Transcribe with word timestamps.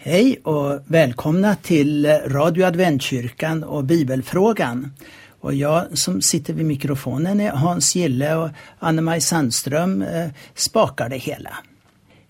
Hej 0.00 0.40
och 0.44 0.80
välkomna 0.86 1.56
till 1.56 2.06
Radio 2.06 2.64
Adventkyrkan 2.64 3.64
och 3.64 3.84
Bibelfrågan. 3.84 4.92
Och 5.40 5.54
jag 5.54 5.98
som 5.98 6.22
sitter 6.22 6.54
vid 6.54 6.66
mikrofonen 6.66 7.40
är 7.40 7.50
Hans 7.50 7.96
Gille 7.96 8.34
och 8.34 8.50
Anne-Maj 8.78 9.20
Sandström 9.20 10.02
eh, 10.02 10.28
spakar 10.54 11.08
det 11.08 11.16
hela. 11.16 11.50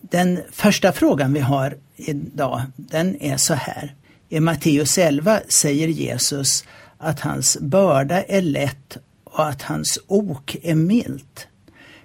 Den 0.01 0.39
första 0.51 0.91
frågan 0.91 1.33
vi 1.33 1.39
har 1.39 1.77
idag, 1.95 2.61
den 2.75 3.21
är 3.21 3.37
så 3.37 3.53
här. 3.53 3.95
I 4.29 4.39
Matteus 4.39 4.97
11 4.97 5.39
säger 5.49 5.87
Jesus 5.87 6.63
att 6.97 7.19
hans 7.19 7.57
börda 7.59 8.23
är 8.23 8.41
lätt 8.41 8.97
och 9.23 9.47
att 9.47 9.61
hans 9.61 9.99
ok 10.07 10.57
är 10.63 10.75
milt. 10.75 11.47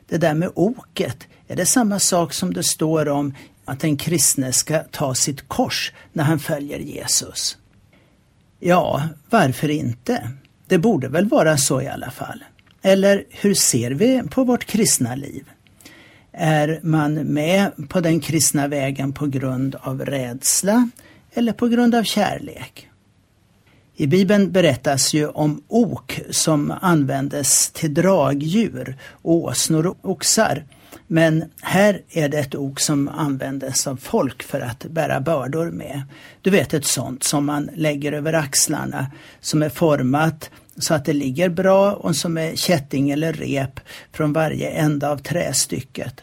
Det 0.08 0.18
där 0.18 0.34
med 0.34 0.50
oket, 0.54 1.26
är 1.48 1.56
det 1.56 1.66
samma 1.66 1.98
sak 1.98 2.34
som 2.34 2.54
det 2.54 2.64
står 2.64 3.08
om 3.08 3.34
att 3.64 3.80
den 3.80 3.96
kristne 3.96 4.52
ska 4.52 4.78
ta 4.78 5.14
sitt 5.14 5.48
kors 5.48 5.92
när 6.12 6.24
han 6.24 6.38
följer 6.38 6.78
Jesus? 6.78 7.58
Ja, 8.60 9.08
varför 9.30 9.70
inte? 9.70 10.30
Det 10.66 10.78
borde 10.78 11.08
väl 11.08 11.28
vara 11.28 11.56
så 11.56 11.82
i 11.82 11.88
alla 11.88 12.10
fall. 12.10 12.44
Eller 12.82 13.24
hur 13.30 13.54
ser 13.54 13.90
vi 13.90 14.22
på 14.30 14.44
vårt 14.44 14.64
kristna 14.64 15.14
liv? 15.14 15.44
Är 16.32 16.80
man 16.82 17.14
med 17.14 17.72
på 17.88 18.00
den 18.00 18.20
kristna 18.20 18.68
vägen 18.68 19.12
på 19.12 19.26
grund 19.26 19.76
av 19.80 20.04
rädsla 20.04 20.88
eller 21.34 21.52
på 21.52 21.68
grund 21.68 21.94
av 21.94 22.02
kärlek? 22.02 22.88
I 23.96 24.06
Bibeln 24.06 24.52
berättas 24.52 25.14
ju 25.14 25.28
om 25.28 25.62
ok 25.68 26.20
som 26.30 26.74
användes 26.80 27.70
till 27.70 27.94
dragdjur, 27.94 28.96
åsnor 29.22 29.86
och 29.86 29.96
oxar. 30.02 30.64
Men 31.06 31.44
här 31.62 32.02
är 32.10 32.28
det 32.28 32.38
ett 32.38 32.54
ok 32.54 32.80
som 32.80 33.08
användes 33.08 33.86
av 33.86 33.96
folk 33.96 34.42
för 34.42 34.60
att 34.60 34.84
bära 34.84 35.20
bördor 35.20 35.70
med. 35.70 36.02
Du 36.42 36.50
vet 36.50 36.74
ett 36.74 36.84
sånt 36.84 37.22
som 37.22 37.46
man 37.46 37.70
lägger 37.74 38.12
över 38.12 38.32
axlarna 38.32 39.06
som 39.40 39.62
är 39.62 39.68
format 39.68 40.50
så 40.76 40.94
att 40.94 41.04
det 41.04 41.12
ligger 41.12 41.48
bra 41.48 41.92
och 41.92 42.16
som 42.16 42.38
är 42.38 42.56
kätting 42.56 43.10
eller 43.10 43.32
rep 43.32 43.80
från 44.12 44.32
varje 44.32 44.70
ända 44.70 45.10
av 45.10 45.18
trästycket. 45.18 46.20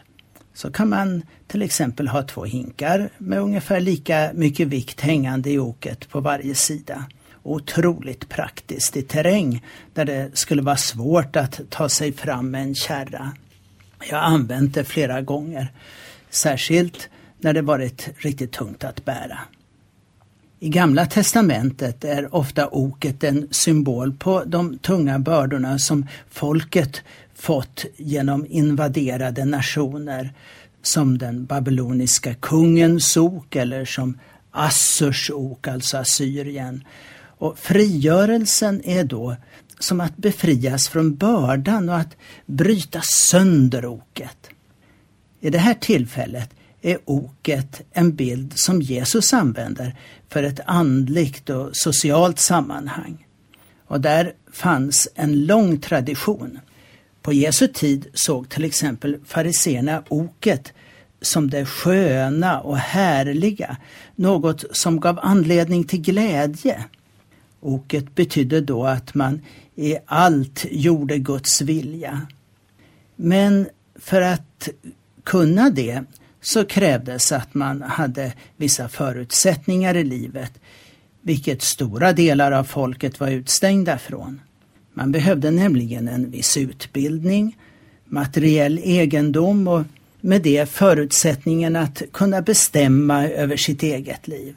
Så 0.54 0.72
kan 0.72 0.88
man 0.88 1.22
till 1.46 1.62
exempel 1.62 2.08
ha 2.08 2.22
två 2.22 2.44
hinkar 2.44 3.08
med 3.18 3.38
ungefär 3.38 3.80
lika 3.80 4.30
mycket 4.34 4.68
vikt 4.68 5.00
hängande 5.00 5.50
i 5.50 5.58
oket 5.58 6.08
på 6.08 6.20
varje 6.20 6.54
sida. 6.54 7.04
Otroligt 7.42 8.28
praktiskt 8.28 8.96
i 8.96 9.02
terräng 9.02 9.64
där 9.94 10.04
det 10.04 10.30
skulle 10.34 10.62
vara 10.62 10.76
svårt 10.76 11.36
att 11.36 11.60
ta 11.70 11.88
sig 11.88 12.12
fram 12.12 12.50
med 12.50 12.62
en 12.62 12.74
kärra. 12.74 13.32
Jag 14.10 14.16
har 14.16 14.24
använt 14.24 14.74
det 14.74 14.84
flera 14.84 15.22
gånger, 15.22 15.72
särskilt 16.30 17.08
när 17.38 17.52
det 17.52 17.62
varit 17.62 18.08
riktigt 18.16 18.52
tungt 18.52 18.84
att 18.84 19.04
bära. 19.04 19.38
I 20.60 20.68
Gamla 20.68 21.06
testamentet 21.06 22.04
är 22.04 22.34
ofta 22.34 22.68
oket 22.68 23.24
en 23.24 23.48
symbol 23.50 24.12
på 24.12 24.44
de 24.44 24.78
tunga 24.78 25.18
bördorna 25.18 25.78
som 25.78 26.06
folket 26.30 27.02
fått 27.34 27.84
genom 27.96 28.46
invaderade 28.48 29.44
nationer 29.44 30.32
som 30.82 31.18
den 31.18 31.44
babyloniska 31.44 32.34
kungens 32.34 33.16
ok 33.16 33.56
eller 33.56 33.84
som 33.84 34.18
Assurs 34.50 35.30
ok, 35.30 35.68
alltså 35.68 35.96
Assyrien. 35.96 36.84
Och 37.38 37.58
frigörelsen 37.58 38.82
är 38.84 39.04
då 39.04 39.36
som 39.82 40.00
att 40.00 40.16
befrias 40.16 40.88
från 40.88 41.14
bördan 41.14 41.88
och 41.88 41.96
att 41.96 42.16
bryta 42.46 43.00
sönder 43.02 43.86
oket. 43.86 44.50
I 45.40 45.50
det 45.50 45.58
här 45.58 45.74
tillfället 45.74 46.50
är 46.82 46.98
oket 47.04 47.82
en 47.92 48.14
bild 48.14 48.52
som 48.56 48.82
Jesus 48.82 49.32
använder 49.32 49.96
för 50.28 50.42
ett 50.42 50.60
andligt 50.66 51.50
och 51.50 51.70
socialt 51.72 52.38
sammanhang. 52.38 53.26
Och 53.86 54.00
där 54.00 54.32
fanns 54.52 55.08
en 55.14 55.46
lång 55.46 55.80
tradition. 55.80 56.58
På 57.22 57.32
Jesu 57.32 57.68
tid 57.68 58.06
såg 58.14 58.48
till 58.48 58.64
exempel 58.64 59.18
fariseerna 59.24 60.02
oket 60.08 60.72
som 61.20 61.50
det 61.50 61.66
sköna 61.66 62.60
och 62.60 62.78
härliga, 62.78 63.76
något 64.16 64.64
som 64.76 65.00
gav 65.00 65.18
anledning 65.22 65.84
till 65.84 66.00
glädje. 66.00 66.84
Oket 67.60 68.14
betydde 68.14 68.60
då 68.60 68.84
att 68.86 69.14
man 69.14 69.40
i 69.76 69.96
allt 70.06 70.66
gjorde 70.70 71.18
Guds 71.18 71.60
vilja. 71.60 72.26
Men 73.16 73.68
för 73.94 74.22
att 74.22 74.68
kunna 75.24 75.70
det 75.70 76.04
så 76.40 76.64
krävdes 76.64 77.32
att 77.32 77.54
man 77.54 77.82
hade 77.82 78.32
vissa 78.56 78.88
förutsättningar 78.88 79.96
i 79.96 80.04
livet, 80.04 80.52
vilket 81.20 81.62
stora 81.62 82.12
delar 82.12 82.52
av 82.52 82.64
folket 82.64 83.20
var 83.20 83.30
utstängda 83.30 83.98
från. 83.98 84.40
Man 84.94 85.12
behövde 85.12 85.50
nämligen 85.50 86.08
en 86.08 86.30
viss 86.30 86.56
utbildning, 86.56 87.56
materiell 88.04 88.78
egendom 88.78 89.68
och 89.68 89.82
med 90.20 90.42
det 90.42 90.68
förutsättningen 90.68 91.76
att 91.76 92.02
kunna 92.12 92.42
bestämma 92.42 93.28
över 93.28 93.56
sitt 93.56 93.82
eget 93.82 94.28
liv. 94.28 94.56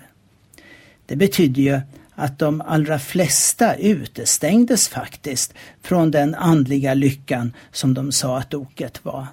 Det 1.06 1.16
betydde 1.16 1.62
ju 1.62 1.80
att 2.16 2.40
de 2.40 2.62
allra 2.62 3.00
flesta 3.00 3.76
utestängdes 3.76 4.88
faktiskt 4.88 5.53
från 5.81 6.12
den 6.12 6.36
andliga 6.36 6.94
lyckan 6.94 7.53
som 7.72 7.94
de 7.94 8.12
sa 8.12 8.38
att 8.38 8.53
oket 8.53 9.06
var. 9.06 9.28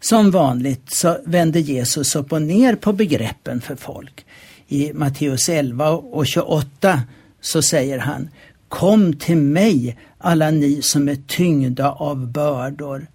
Som 0.00 0.30
vanligt 0.30 0.90
så 0.90 1.18
vände 1.24 1.60
Jesus 1.60 2.16
upp 2.16 2.32
och 2.32 2.42
ner 2.42 2.74
på 2.74 2.92
begreppen 2.92 3.60
för 3.60 3.76
folk. 3.76 4.26
I 4.68 4.92
Matteus 4.92 5.48
11 5.48 5.90
och 5.90 6.26
28 6.26 7.02
så 7.40 7.62
säger 7.62 7.98
han 7.98 8.28
Kom 8.68 9.16
till 9.16 9.36
mig 9.36 9.98
alla 10.18 10.50
ni 10.50 10.82
som 10.82 11.08
är 11.08 11.18
tyngda 11.26 11.90
av 11.90 12.26
bördor. 12.26 13.06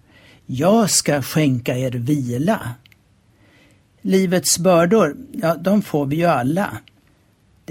Jag 0.46 0.90
ska 0.90 1.22
skänka 1.22 1.76
er 1.78 1.90
vila. 1.90 2.60
Livets 4.00 4.58
bördor, 4.58 5.16
ja 5.32 5.54
de 5.54 5.82
får 5.82 6.06
vi 6.06 6.16
ju 6.16 6.26
alla. 6.26 6.78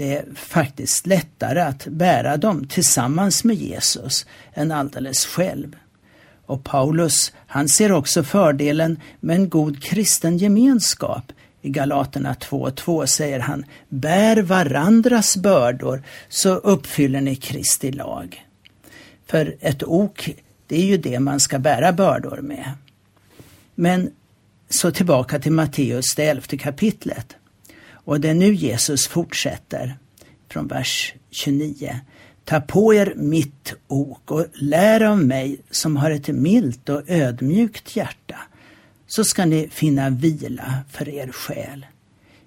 Det 0.00 0.16
är 0.16 0.24
faktiskt 0.34 1.06
lättare 1.06 1.60
att 1.60 1.86
bära 1.86 2.36
dem 2.36 2.66
tillsammans 2.68 3.44
med 3.44 3.56
Jesus 3.56 4.26
än 4.54 4.72
alldeles 4.72 5.26
själv. 5.26 5.76
Och 6.46 6.64
Paulus, 6.64 7.32
han 7.46 7.68
ser 7.68 7.92
också 7.92 8.22
fördelen 8.22 9.00
med 9.20 9.36
en 9.36 9.48
god 9.48 9.82
kristen 9.82 10.38
gemenskap. 10.38 11.32
I 11.62 11.70
Galaterna 11.70 12.34
2.2 12.34 13.06
säger 13.06 13.40
han, 13.40 13.64
bär 13.88 14.42
varandras 14.42 15.36
bördor 15.36 16.02
så 16.28 16.54
uppfyller 16.54 17.20
ni 17.20 17.36
Kristi 17.36 17.92
lag. 17.92 18.44
För 19.26 19.56
ett 19.60 19.82
ok, 19.82 20.30
det 20.66 20.76
är 20.76 20.86
ju 20.86 20.96
det 20.96 21.20
man 21.20 21.40
ska 21.40 21.58
bära 21.58 21.92
bördor 21.92 22.40
med. 22.42 22.72
Men 23.74 24.10
så 24.68 24.90
tillbaka 24.90 25.38
till 25.38 25.52
Matteus, 25.52 26.14
det 26.14 26.24
elfte 26.24 26.58
kapitlet. 26.58 27.36
Och 28.10 28.20
det 28.20 28.28
är 28.28 28.34
nu 28.34 28.54
Jesus 28.54 29.08
fortsätter 29.08 29.98
från 30.48 30.66
vers 30.66 31.14
29. 31.30 32.00
Ta 32.44 32.60
på 32.60 32.94
er 32.94 33.12
mitt 33.16 33.74
ok 33.86 34.30
och 34.30 34.46
lär 34.54 35.02
av 35.02 35.24
mig 35.24 35.60
som 35.70 35.96
har 35.96 36.10
ett 36.10 36.28
milt 36.28 36.88
och 36.88 37.02
ödmjukt 37.06 37.96
hjärta, 37.96 38.36
så 39.06 39.24
ska 39.24 39.44
ni 39.44 39.68
finna 39.68 40.10
vila 40.10 40.74
för 40.90 41.08
er 41.08 41.32
själ. 41.32 41.86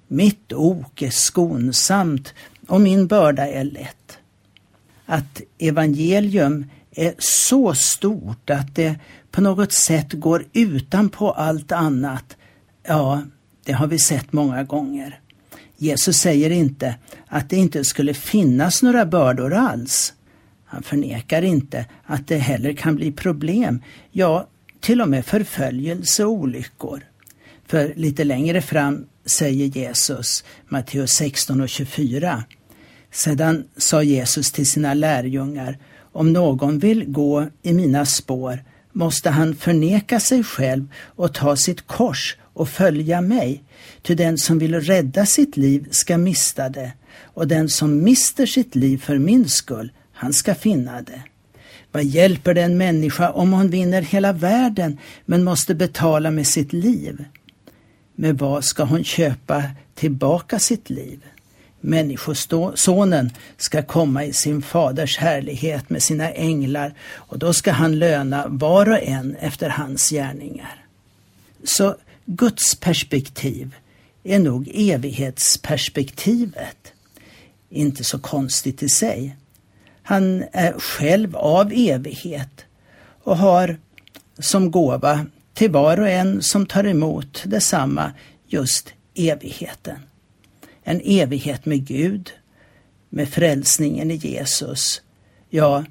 Mitt 0.08 0.54
ok 0.54 1.02
är 1.02 1.10
skonsamt 1.10 2.34
och 2.68 2.82
min 2.82 3.08
börda 3.08 3.48
är 3.48 3.64
lätt. 3.64 4.18
Att 5.06 5.42
evangelium 5.58 6.66
är 6.92 7.16
så 7.20 7.74
stort 7.74 8.50
att 8.50 8.76
det 8.76 8.96
på 9.32 9.42
något 9.42 9.74
sätt 9.74 10.14
går 10.14 10.46
utanpå 10.54 11.32
allt 11.32 11.72
annat, 11.72 12.38
ja, 12.88 13.22
det 13.66 13.74
har 13.74 13.88
vi 13.88 14.00
sett 14.00 14.34
många 14.34 14.64
gånger. 14.64 15.20
Jesus 15.84 16.18
säger 16.18 16.50
inte 16.50 16.96
att 17.28 17.50
det 17.50 17.56
inte 17.56 17.84
skulle 17.84 18.14
finnas 18.14 18.84
några 18.84 19.06
bördor 19.06 19.54
alls. 19.54 20.14
Han 20.66 20.84
förnekar 20.84 21.42
inte 21.42 21.86
att 22.06 22.28
det 22.28 22.38
heller 22.38 22.74
kan 22.74 22.96
bli 22.96 23.12
problem, 23.12 23.82
ja, 24.12 24.48
till 24.80 25.02
och 25.02 25.10
med 25.10 25.26
förföljelse 25.26 26.26
och 26.26 26.32
olyckor. 26.32 27.04
För 27.68 27.94
lite 27.96 28.24
längre 28.24 28.62
fram 28.62 29.06
säger 29.26 29.66
Jesus, 29.66 30.44
Matteus 30.68 31.12
16 31.12 31.62
och 31.62 31.70
24. 31.70 32.44
Sedan 33.12 33.64
sa 33.78 34.04
Jesus 34.04 34.52
till 34.52 34.68
sina 34.68 34.94
lärjungar, 34.94 35.78
om 36.12 36.34
någon 36.34 36.80
vill 36.80 37.06
gå 37.06 37.48
i 37.62 37.74
mina 37.74 38.06
spår 38.06 38.64
måste 38.92 39.30
han 39.30 39.56
förneka 39.56 40.20
sig 40.20 40.44
själv 40.44 40.88
och 41.16 41.34
ta 41.34 41.56
sitt 41.56 41.88
kors 41.88 42.38
och 42.54 42.70
följa 42.70 43.22
mig. 43.22 43.64
Ty 44.02 44.16
den 44.16 44.38
som 44.38 44.60
vill 44.60 44.82
rädda 44.82 45.26
sitt 45.26 45.58
liv 45.58 45.88
ska 45.92 46.18
mista 46.18 46.70
det, 46.70 46.92
och 47.22 47.48
den 47.48 47.70
som 47.70 48.04
mister 48.04 48.46
sitt 48.46 48.76
liv 48.76 48.98
för 48.98 49.18
min 49.18 49.50
skull, 49.50 49.92
han 50.14 50.34
ska 50.34 50.56
finna 50.56 51.02
det. 51.02 51.22
Vad 51.92 52.04
hjälper 52.04 52.54
det 52.54 52.62
en 52.62 52.78
människa 52.78 53.32
om 53.32 53.54
hon 53.54 53.70
vinner 53.70 54.02
hela 54.02 54.34
världen 54.34 54.98
men 55.26 55.44
måste 55.44 55.76
betala 55.76 56.32
med 56.32 56.48
sitt 56.48 56.74
liv? 56.74 57.26
med 58.16 58.38
vad 58.38 58.66
ska 58.66 58.84
hon 58.84 59.04
köpa 59.04 59.64
tillbaka 59.96 60.60
sitt 60.60 60.90
liv? 60.90 61.20
Människosonen 61.82 63.32
ska 63.58 63.84
komma 63.84 64.26
i 64.26 64.34
sin 64.34 64.62
faders 64.62 65.18
härlighet 65.18 65.90
med 65.90 66.04
sina 66.04 66.32
änglar 66.32 66.94
och 67.14 67.40
då 67.40 67.54
ska 67.54 67.72
han 67.72 68.00
löna 68.00 68.48
var 68.48 68.90
och 68.90 69.04
en 69.04 69.36
efter 69.36 69.70
hans 69.70 70.10
gärningar. 70.10 70.86
Så 71.64 71.96
Guds 72.26 72.76
perspektiv 72.76 73.76
är 74.24 74.40
nog 74.40 74.72
evighetsperspektivet. 74.74 76.94
Inte 77.70 78.04
så 78.04 78.20
konstigt 78.20 78.84
i 78.84 78.90
sig. 78.90 79.36
Han 80.04 80.44
är 80.52 80.80
själv 80.80 81.36
av 81.36 81.72
evighet 81.76 82.66
och 83.24 83.38
har 83.38 83.78
som 84.40 84.72
gåva 84.72 85.26
till 85.54 85.72
var 85.72 86.00
och 86.00 86.10
en 86.10 86.42
som 86.42 86.66
tar 86.66 86.84
emot 86.84 87.44
detsamma 87.46 88.12
just 88.48 88.94
evigheten. 89.16 90.00
En 90.84 91.02
evighet 91.04 91.66
med 91.66 91.88
Gud, 91.88 92.32
med 93.10 93.30
frälsningen 93.30 94.12
i 94.12 94.16
Jesus. 94.16 95.02
Ja, 95.50 95.86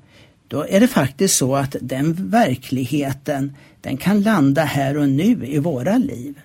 då 0.49 0.67
är 0.69 0.81
det 0.81 0.89
faktiskt 0.89 1.39
så 1.39 1.57
att 1.57 1.77
den 1.81 2.31
verkligheten, 2.31 3.57
den 3.83 3.97
kan 3.97 4.23
landa 4.23 4.65
här 4.65 4.97
och 4.97 5.09
nu 5.09 5.47
i 5.47 5.59
våra 5.59 5.99
liv. 5.99 6.41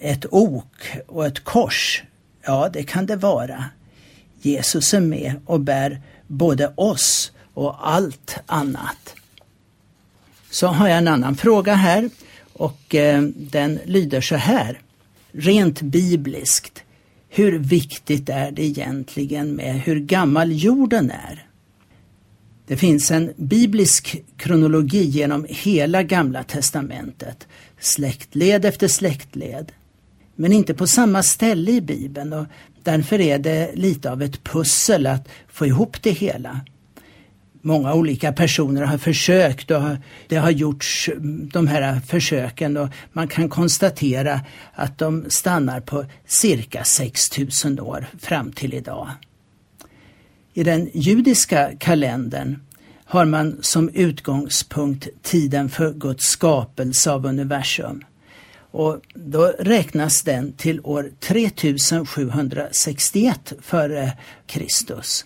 Ett 0.00 0.26
ok 0.30 0.86
och 1.06 1.26
ett 1.26 1.44
kors, 1.44 2.02
ja 2.42 2.70
det 2.72 2.82
kan 2.82 3.06
det 3.06 3.16
vara. 3.16 3.64
Jesus 4.40 4.94
är 4.94 5.00
med 5.00 5.34
och 5.44 5.60
bär 5.60 6.00
både 6.26 6.72
oss 6.74 7.32
och 7.54 7.88
allt 7.88 8.38
annat. 8.46 9.14
Så 10.50 10.66
har 10.66 10.88
jag 10.88 10.98
en 10.98 11.08
annan 11.08 11.36
fråga 11.36 11.74
här 11.74 12.10
och 12.52 12.94
eh, 12.94 13.22
den 13.22 13.78
lyder 13.84 14.20
så 14.20 14.36
här. 14.36 14.80
Rent 15.32 15.82
bibliskt, 15.82 16.82
hur 17.28 17.58
viktigt 17.58 18.28
är 18.28 18.50
det 18.50 18.64
egentligen 18.64 19.52
med 19.52 19.80
hur 19.80 20.00
gammal 20.00 20.52
jorden 20.52 21.10
är? 21.10 21.46
Det 22.72 22.76
finns 22.76 23.10
en 23.10 23.32
biblisk 23.36 24.22
kronologi 24.36 25.04
genom 25.04 25.46
hela 25.48 26.02
Gamla 26.02 26.44
testamentet, 26.44 27.48
släktled 27.80 28.64
efter 28.64 28.88
släktled. 28.88 29.72
Men 30.36 30.52
inte 30.52 30.74
på 30.74 30.86
samma 30.86 31.22
ställe 31.22 31.70
i 31.70 31.80
Bibeln 31.80 32.32
och 32.32 32.46
därför 32.82 33.20
är 33.20 33.38
det 33.38 33.70
lite 33.74 34.10
av 34.10 34.22
ett 34.22 34.44
pussel 34.44 35.06
att 35.06 35.28
få 35.48 35.66
ihop 35.66 36.02
det 36.02 36.10
hela 36.10 36.60
många 37.62 37.94
olika 37.94 38.32
personer 38.32 38.82
har 38.82 38.98
försökt 38.98 39.70
och 39.70 39.82
det 40.28 40.36
har 40.36 40.50
gjorts 40.50 41.08
mm, 41.08 41.48
de 41.48 41.66
här 41.66 42.00
försöken 42.00 42.76
och 42.76 42.88
man 43.12 43.28
kan 43.28 43.48
konstatera 43.48 44.40
att 44.74 44.98
de 44.98 45.24
stannar 45.28 45.80
på 45.80 46.04
cirka 46.26 46.84
6000 46.84 47.80
år 47.80 48.06
fram 48.20 48.52
till 48.52 48.74
idag. 48.74 49.08
I 50.54 50.62
den 50.62 50.90
judiska 50.92 51.72
kalendern 51.78 52.58
har 53.04 53.24
man 53.24 53.58
som 53.60 53.88
utgångspunkt 53.88 55.08
tiden 55.22 55.68
för 55.68 55.92
Guds 55.92 56.24
skapelse 56.24 57.10
av 57.10 57.26
universum. 57.26 58.04
Och 58.70 59.00
då 59.14 59.52
räknas 59.58 60.22
den 60.22 60.52
till 60.52 60.80
år 60.84 61.10
3761 61.20 63.52
före 63.60 64.12
Kristus. 64.46 65.24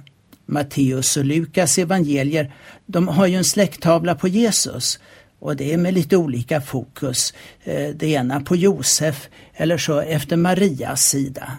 Matteus 0.47 1.17
och 1.17 1.25
Lukas 1.25 1.79
evangelier, 1.79 2.55
de 2.87 3.09
har 3.09 3.27
ju 3.27 3.37
en 3.37 3.45
släkttavla 3.45 4.15
på 4.15 4.29
Jesus 4.29 4.99
och 5.39 5.57
det 5.57 5.73
är 5.73 5.77
med 5.77 5.95
lite 5.95 6.17
olika 6.17 6.61
fokus. 6.61 7.35
Eh, 7.65 7.89
det 7.95 8.07
ena 8.07 8.41
på 8.41 8.57
Josef 8.57 9.29
eller 9.55 9.79
så 9.79 10.01
efter 10.01 10.37
Marias 10.37 11.03
sida. 11.03 11.53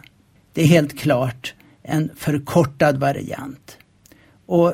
Det 0.54 0.62
är 0.62 0.68
helt 0.68 1.00
klart 1.00 1.54
en 1.84 2.10
förkortad 2.18 2.98
variant. 2.98 3.78
Och 4.46 4.74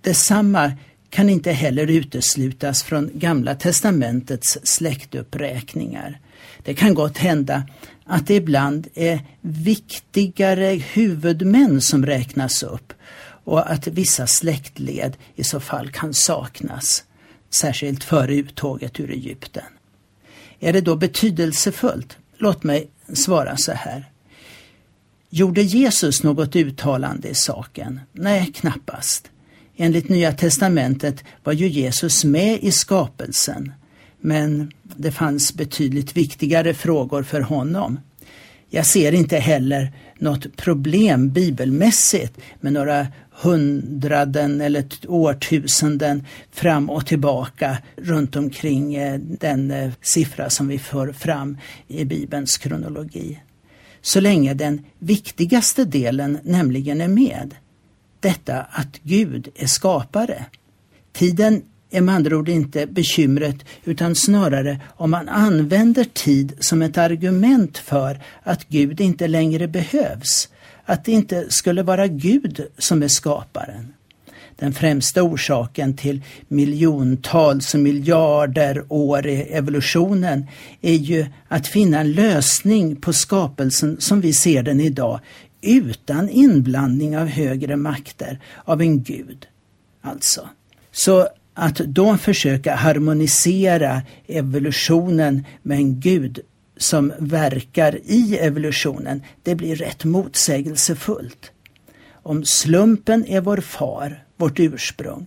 detsamma 0.00 0.72
kan 1.14 1.30
inte 1.30 1.52
heller 1.52 1.90
uteslutas 1.90 2.82
från 2.82 3.10
Gamla 3.14 3.54
testamentets 3.54 4.58
släktuppräkningar. 4.62 6.20
Det 6.62 6.74
kan 6.74 6.94
gott 6.94 7.18
hända 7.18 7.62
att 8.04 8.26
det 8.26 8.34
ibland 8.34 8.88
är 8.94 9.20
viktigare 9.40 10.66
huvudmän 10.66 11.80
som 11.80 12.06
räknas 12.06 12.62
upp 12.62 12.92
och 13.44 13.70
att 13.70 13.86
vissa 13.86 14.26
släktled 14.26 15.16
i 15.34 15.44
så 15.44 15.60
fall 15.60 15.90
kan 15.90 16.14
saknas 16.14 17.04
särskilt 17.50 18.04
före 18.04 18.34
uttåget 18.34 19.00
ur 19.00 19.10
Egypten. 19.10 19.64
Är 20.60 20.72
det 20.72 20.80
då 20.80 20.96
betydelsefullt? 20.96 22.16
Låt 22.38 22.62
mig 22.62 22.88
svara 23.12 23.56
så 23.56 23.72
här. 23.72 24.04
Gjorde 25.30 25.62
Jesus 25.62 26.22
något 26.22 26.56
uttalande 26.56 27.28
i 27.28 27.34
saken? 27.34 28.00
Nej, 28.12 28.52
knappast. 28.54 29.30
Enligt 29.76 30.08
Nya 30.08 30.32
testamentet 30.32 31.24
var 31.44 31.52
ju 31.52 31.68
Jesus 31.68 32.24
med 32.24 32.58
i 32.62 32.72
skapelsen, 32.72 33.72
men 34.20 34.72
det 34.82 35.12
fanns 35.12 35.54
betydligt 35.54 36.16
viktigare 36.16 36.74
frågor 36.74 37.22
för 37.22 37.40
honom. 37.40 38.00
Jag 38.70 38.86
ser 38.86 39.12
inte 39.12 39.36
heller 39.36 39.92
något 40.18 40.56
problem 40.56 41.30
bibelmässigt 41.30 42.40
med 42.60 42.72
några 42.72 43.06
hundraden 43.30 44.60
eller 44.60 44.84
årtusenden 45.08 46.26
fram 46.52 46.90
och 46.90 47.06
tillbaka 47.06 47.78
runt 47.96 48.36
omkring 48.36 48.94
eh, 48.94 49.18
den 49.18 49.70
eh, 49.70 49.92
siffra 50.00 50.50
som 50.50 50.68
vi 50.68 50.78
för 50.78 51.12
fram 51.12 51.58
i 51.88 52.04
Bibelns 52.04 52.58
kronologi. 52.58 53.40
Så 54.02 54.20
länge 54.20 54.54
den 54.54 54.84
viktigaste 54.98 55.84
delen 55.84 56.38
nämligen 56.42 57.00
är 57.00 57.08
med. 57.08 57.54
Detta 58.24 58.66
att 58.70 58.98
Gud 59.02 59.48
är 59.54 59.66
skapare. 59.66 60.44
Tiden 61.12 61.62
är 61.90 62.00
med 62.00 62.14
andra 62.14 62.36
ord 62.36 62.48
inte 62.48 62.86
bekymret 62.86 63.56
utan 63.84 64.14
snarare 64.14 64.80
om 64.96 65.10
man 65.10 65.28
använder 65.28 66.04
tid 66.04 66.52
som 66.60 66.82
ett 66.82 66.98
argument 66.98 67.78
för 67.78 68.20
att 68.42 68.68
Gud 68.68 69.00
inte 69.00 69.26
längre 69.26 69.68
behövs 69.68 70.48
att 70.84 71.04
det 71.04 71.12
inte 71.12 71.50
skulle 71.50 71.82
vara 71.82 72.06
Gud 72.06 72.66
som 72.78 73.02
är 73.02 73.08
skaparen. 73.08 73.92
Den 74.56 74.72
främsta 74.72 75.22
orsaken 75.22 75.96
till 75.96 76.22
miljontals 76.48 77.74
och 77.74 77.80
miljarder 77.80 78.84
år 78.88 79.26
i 79.26 79.42
evolutionen 79.42 80.46
är 80.80 80.94
ju 80.94 81.26
att 81.48 81.68
finna 81.68 82.00
en 82.00 82.12
lösning 82.12 82.96
på 82.96 83.12
skapelsen 83.12 83.96
som 84.00 84.20
vi 84.20 84.32
ser 84.32 84.62
den 84.62 84.80
idag 84.80 85.20
utan 85.64 86.28
inblandning 86.28 87.18
av 87.18 87.26
högre 87.26 87.76
makter, 87.76 88.40
av 88.64 88.80
en 88.80 89.02
gud. 89.02 89.46
Alltså. 90.02 90.48
Så 90.92 91.28
att 91.54 91.76
då 91.76 92.16
försöka 92.16 92.74
harmonisera 92.74 94.02
evolutionen 94.26 95.46
med 95.62 95.78
en 95.78 96.00
gud 96.00 96.40
som 96.76 97.12
verkar 97.18 97.98
i 98.04 98.38
evolutionen, 98.38 99.22
det 99.42 99.54
blir 99.54 99.76
rätt 99.76 100.04
motsägelsefullt. 100.04 101.50
Om 102.12 102.44
slumpen 102.44 103.26
är 103.26 103.40
vår 103.40 103.56
far, 103.56 104.24
vårt 104.36 104.60
ursprung, 104.60 105.26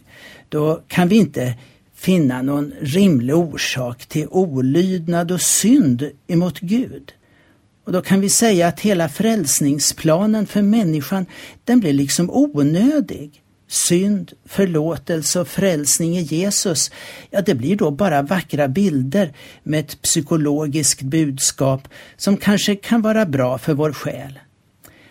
då 0.49 0.81
kan 0.87 1.07
vi 1.07 1.15
inte 1.15 1.53
finna 1.93 2.41
någon 2.41 2.73
rimlig 2.81 3.35
orsak 3.35 4.05
till 4.05 4.27
olydnad 4.27 5.31
och 5.31 5.41
synd 5.41 6.11
emot 6.27 6.59
Gud. 6.59 7.13
Och 7.87 7.93
då 7.93 8.01
kan 8.01 8.21
vi 8.21 8.29
säga 8.29 8.67
att 8.67 8.79
hela 8.79 9.09
frälsningsplanen 9.09 10.47
för 10.47 10.61
människan, 10.61 11.25
den 11.63 11.79
blir 11.79 11.93
liksom 11.93 12.29
onödig. 12.29 13.43
synd, 13.67 14.31
förlåtelse 14.45 15.39
och 15.39 15.47
frälsning 15.47 16.17
i 16.17 16.21
Jesus, 16.21 16.91
ja 17.29 17.41
det 17.41 17.55
blir 17.55 17.75
då 17.75 17.91
bara 17.91 18.21
vackra 18.21 18.67
bilder 18.67 19.33
med 19.63 19.79
ett 19.79 20.01
psykologiskt 20.01 21.01
budskap 21.01 21.87
som 22.17 22.37
kanske 22.37 22.75
kan 22.75 23.01
vara 23.01 23.25
bra 23.25 23.57
för 23.57 23.73
vår 23.73 23.93
själ. 23.93 24.39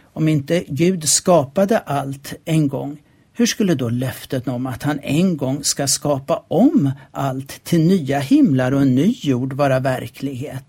Om 0.02 0.28
inte 0.28 0.64
Gud 0.68 1.08
skapade 1.08 1.78
allt 1.78 2.34
en 2.44 2.68
gång, 2.68 3.02
hur 3.32 3.46
skulle 3.46 3.74
då 3.74 3.88
löftet 3.88 4.48
om 4.48 4.66
att 4.66 4.82
han 4.82 5.00
en 5.02 5.36
gång 5.36 5.64
ska 5.64 5.86
skapa 5.86 6.44
om 6.48 6.90
allt 7.10 7.64
till 7.64 7.80
nya 7.80 8.18
himlar 8.18 8.72
och 8.72 8.82
en 8.82 8.94
ny 8.94 9.14
jord 9.20 9.52
vara 9.52 9.80
verklighet? 9.80 10.64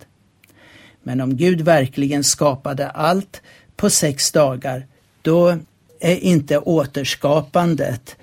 Men 1.08 1.22
om 1.22 1.38
Gud 1.38 1.62
verkligen 1.62 2.24
skapade 2.24 2.90
allt 2.90 3.42
på 3.76 3.90
sex 3.90 4.32
dagar, 4.32 4.86
då 5.22 5.58
är 6.00 6.16
inte 6.16 6.58
återskapandet 6.58 8.16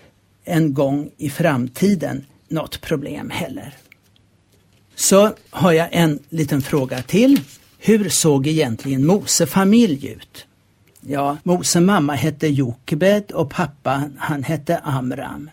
en 0.44 0.74
gång 0.74 1.10
i 1.16 1.30
framtiden 1.30 2.26
något 2.48 2.80
problem 2.80 3.30
heller. 3.30 3.74
Så 4.94 5.34
har 5.50 5.72
jag 5.72 5.88
en 5.92 6.18
liten 6.28 6.62
fråga 6.62 7.02
till. 7.02 7.40
Hur 7.78 8.08
såg 8.08 8.46
egentligen 8.46 9.06
Mose 9.06 9.46
familj 9.46 10.08
ut? 10.08 10.46
Ja, 11.00 11.36
Mose 11.42 11.80
mamma 11.80 12.14
hette 12.14 12.48
Jokebed 12.48 13.30
och 13.32 13.50
pappa 13.50 14.10
han 14.18 14.42
hette 14.42 14.78
Amram. 14.78 15.50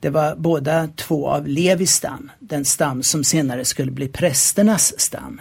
Det 0.00 0.10
var 0.10 0.36
båda 0.36 0.88
två 0.96 1.28
av 1.28 1.48
Levis 1.48 1.92
stam, 1.92 2.30
den 2.38 2.64
stam 2.64 3.02
som 3.02 3.24
senare 3.24 3.64
skulle 3.64 3.90
bli 3.92 4.08
prästernas 4.08 5.00
stam. 5.00 5.40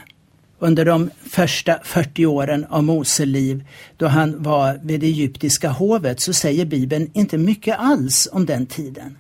Under 0.63 0.85
de 0.85 1.09
första 1.29 1.79
40 1.83 2.25
åren 2.25 2.65
av 2.69 2.83
Mose 2.83 3.25
liv, 3.25 3.63
då 3.97 4.07
han 4.07 4.43
var 4.43 4.79
vid 4.83 4.99
det 4.99 5.07
egyptiska 5.07 5.69
hovet, 5.69 6.21
så 6.21 6.33
säger 6.33 6.65
Bibeln 6.65 7.11
inte 7.13 7.37
mycket 7.37 7.79
alls 7.79 8.27
om 8.31 8.45
den 8.45 8.65
tiden. 8.65 9.17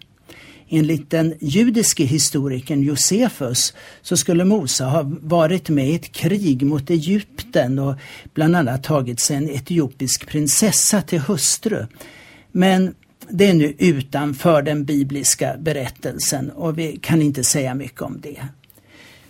Enligt 0.69 1.09
den 1.09 1.33
judiske 1.41 2.03
historikern 2.03 2.83
Josefus 2.83 3.73
så 4.01 4.17
skulle 4.17 4.45
Mose 4.45 4.83
ha 4.83 5.01
varit 5.21 5.69
med 5.69 5.89
i 5.89 5.95
ett 5.95 6.11
krig 6.11 6.65
mot 6.65 6.89
Egypten 6.89 7.79
och 7.79 7.95
bland 8.33 8.55
annat 8.55 8.83
tagit 8.83 9.19
sig 9.19 9.35
en 9.35 9.49
etiopisk 9.49 10.27
prinsessa 10.27 11.01
till 11.01 11.19
hustru. 11.19 11.85
Men 12.51 12.95
det 13.29 13.49
är 13.49 13.53
nu 13.53 13.75
utanför 13.77 14.61
den 14.61 14.85
bibliska 14.85 15.55
berättelsen 15.59 16.51
och 16.51 16.77
vi 16.77 16.99
kan 17.01 17.21
inte 17.21 17.43
säga 17.43 17.75
mycket 17.75 18.01
om 18.01 18.21
det. 18.21 18.47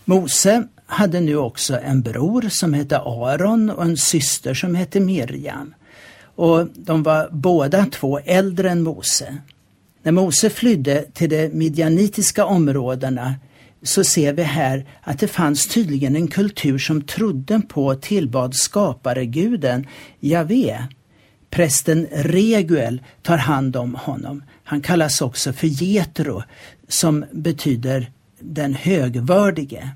Mose 0.06 0.68
hade 0.94 1.20
nu 1.20 1.38
också 1.38 1.80
en 1.80 2.02
bror 2.02 2.50
som 2.50 2.74
hette 2.74 3.00
Aron 3.00 3.70
och 3.70 3.84
en 3.84 3.98
syster 3.98 4.54
som 4.54 4.76
hette 4.76 5.00
Miriam. 5.00 5.74
Och 6.36 6.68
de 6.76 7.04
var 7.04 7.30
båda 7.32 7.86
två 7.86 8.20
äldre 8.20 8.70
än 8.70 8.84
Mose. 8.84 9.38
När 10.04 10.12
Mose 10.12 10.50
flydde 10.50 11.06
till 11.14 11.30
de 11.30 11.50
midjanitiska 11.50 12.46
områdena 12.46 13.36
så 13.84 14.04
ser 14.04 14.34
vi 14.34 14.44
här 14.44 14.86
att 15.02 15.20
det 15.20 15.28
fanns 15.28 15.68
tydligen 15.68 16.16
en 16.16 16.28
kultur 16.28 16.78
som 16.78 17.02
trodde 17.02 17.62
på 17.70 17.96
tillbad 17.96 18.56
skapareguden 18.56 19.88
Javé. 20.20 20.84
Prästen 21.50 22.08
Reguel 22.12 23.02
tar 23.22 23.38
hand 23.38 23.76
om 23.76 23.96
honom. 23.96 24.44
Han 24.64 24.82
kallas 24.82 25.22
också 25.22 25.54
för 25.54 25.68
Jetro 25.68 26.44
som 26.88 27.26
betyder 27.32 28.12
den 28.40 28.74
högvördige. 28.74 29.90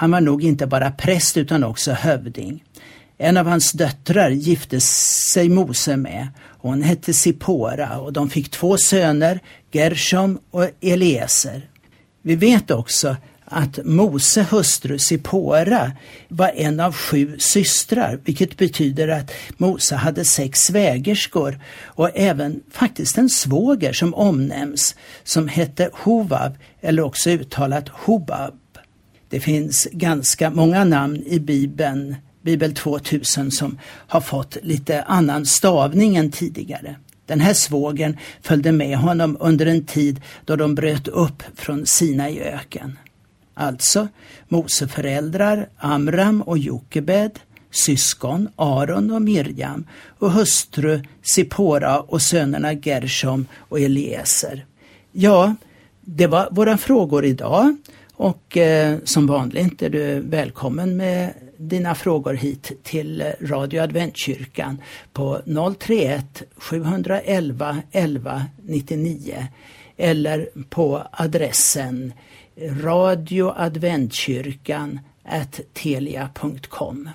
Han 0.00 0.10
var 0.10 0.20
nog 0.20 0.44
inte 0.44 0.66
bara 0.66 0.90
präst 0.90 1.36
utan 1.36 1.64
också 1.64 1.92
hövding. 1.92 2.64
En 3.18 3.36
av 3.36 3.46
hans 3.46 3.72
döttrar 3.72 4.30
gifte 4.30 4.80
sig 4.80 5.48
Mose 5.48 5.96
med. 5.96 6.28
Hon 6.58 6.82
hette 6.82 7.12
Sipora 7.12 7.98
och 7.98 8.12
de 8.12 8.30
fick 8.30 8.50
två 8.50 8.76
söner, 8.76 9.40
Gershom 9.72 10.38
och 10.50 10.68
Eliezer. 10.80 11.68
Vi 12.22 12.36
vet 12.36 12.70
också 12.70 13.16
att 13.44 13.78
Mose 13.84 14.46
hustru 14.50 14.98
Sipora 14.98 15.92
var 16.28 16.52
en 16.54 16.80
av 16.80 16.92
sju 16.92 17.36
systrar, 17.38 18.20
vilket 18.24 18.56
betyder 18.56 19.08
att 19.08 19.32
Mose 19.56 19.96
hade 19.96 20.24
sex 20.24 20.60
svägerskor 20.60 21.60
och 21.84 22.10
även 22.14 22.60
faktiskt 22.70 23.18
en 23.18 23.28
svåger 23.28 23.92
som 23.92 24.14
omnämns 24.14 24.96
som 25.24 25.48
hette 25.48 25.90
Hovav 25.92 26.56
eller 26.80 27.02
också 27.02 27.30
uttalat 27.30 27.88
Hobab. 27.88 28.54
Det 29.30 29.40
finns 29.40 29.88
ganska 29.92 30.50
många 30.50 30.84
namn 30.84 31.22
i 31.26 31.40
Bibeln, 31.40 32.16
Bibel 32.42 32.74
2000, 32.74 33.50
som 33.50 33.78
har 33.84 34.20
fått 34.20 34.56
lite 34.62 35.02
annan 35.02 35.46
stavning 35.46 36.16
än 36.16 36.30
tidigare. 36.30 36.96
Den 37.26 37.40
här 37.40 37.54
svågen 37.54 38.16
följde 38.42 38.72
med 38.72 38.98
honom 38.98 39.36
under 39.40 39.66
en 39.66 39.84
tid 39.84 40.20
då 40.44 40.56
de 40.56 40.74
bröt 40.74 41.08
upp 41.08 41.42
från 41.54 41.86
Sina 41.86 42.30
i 42.30 42.40
öken. 42.40 42.98
Alltså 43.54 44.08
Mose 44.48 44.88
föräldrar 44.88 45.68
Amram 45.76 46.42
och 46.42 46.58
Jokebed, 46.58 47.38
syskon 47.70 48.48
Aron 48.56 49.10
och 49.10 49.22
Mirjam 49.22 49.86
och 50.18 50.32
hustru 50.32 51.02
Sipora 51.22 52.00
och 52.00 52.22
sönerna 52.22 52.72
Gershom 52.72 53.46
och 53.56 53.80
Eliezer. 53.80 54.64
Ja, 55.12 55.54
det 56.00 56.26
var 56.26 56.48
våra 56.50 56.78
frågor 56.78 57.24
idag 57.24 57.76
och 58.20 58.56
eh, 58.56 58.98
som 59.04 59.26
vanligt 59.26 59.82
är 59.82 59.90
du 59.90 60.20
välkommen 60.20 60.96
med 60.96 61.34
dina 61.56 61.94
frågor 61.94 62.34
hit 62.34 62.72
till 62.82 63.32
Radio 63.40 63.82
Adventkyrkan 63.82 64.82
på 65.12 65.40
031 65.78 66.42
711 66.56 67.76
11 67.92 68.44
99 68.62 69.46
eller 69.96 70.48
på 70.68 71.02
adressen 71.10 72.12
radioadventkyrkan 72.82 75.00
telia.com. 75.72 77.08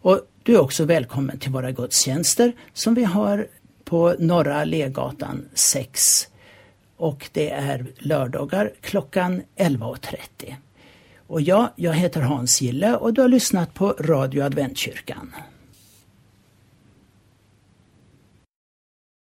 Och 0.00 0.20
du 0.42 0.54
är 0.54 0.60
också 0.60 0.84
välkommen 0.84 1.38
till 1.38 1.52
våra 1.52 1.72
gudstjänster 1.72 2.52
som 2.72 2.94
vi 2.94 3.04
har 3.04 3.46
på 3.84 4.14
Norra 4.18 4.64
Legatan 4.64 5.48
6 5.54 6.00
och 6.96 7.28
det 7.32 7.50
är 7.50 7.86
lördagar 7.98 8.72
klockan 8.80 9.42
11.30. 9.56 10.54
Och 11.26 11.40
ja, 11.40 11.72
jag 11.76 11.92
heter 11.92 12.20
Hans 12.20 12.62
Gille 12.62 12.96
och 12.96 13.12
du 13.12 13.20
har 13.20 13.28
lyssnat 13.28 13.74
på 13.74 13.94
Radio 14.00 14.42
Adventkyrkan. 14.42 15.32